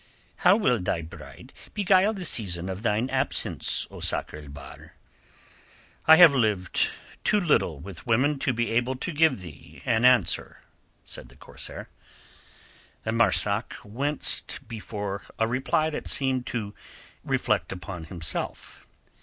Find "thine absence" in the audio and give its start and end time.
2.81-3.85